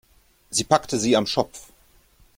[0.49, 1.67] Sie packte sie am Schopf.